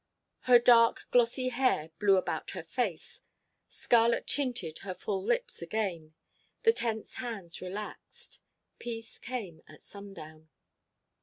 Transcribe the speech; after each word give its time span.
Her 0.49 0.57
dark, 0.57 1.07
glossy 1.11 1.49
hair 1.49 1.91
blew 1.99 2.15
about 2.17 2.49
her 2.57 2.63
face; 2.63 3.21
scarlet 3.67 4.25
tinted 4.25 4.79
her 4.79 4.95
full 4.95 5.21
lips 5.23 5.61
again; 5.61 6.15
the 6.63 6.73
tense 6.73 7.13
hands 7.17 7.61
relaxed. 7.61 8.39
Peace 8.79 9.19
came 9.19 9.61
at 9.67 9.83
sundown. 9.83 10.49